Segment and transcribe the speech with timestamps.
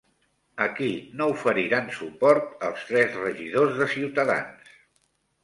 [0.63, 0.87] A qui
[1.19, 4.75] no oferiran suport els tres regidors de Ciutadans?